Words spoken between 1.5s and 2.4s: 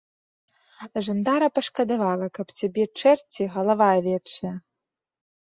пашкадавала,